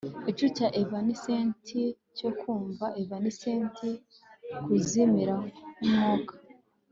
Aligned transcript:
Igicucu 0.29 0.45
cya 0.57 0.67
Evanescent 0.81 1.57
cyo 2.17 2.29
kumva 2.39 2.85
evanescent 3.01 3.75
kuzimira 4.63 5.35
nkumwuka 5.85 6.33